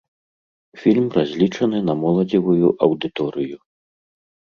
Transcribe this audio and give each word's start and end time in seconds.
Фільм 0.83 1.09
разлічаны 1.17 1.81
на 1.89 1.95
моладзевую 2.05 2.67
аўдыторыю. 2.87 3.57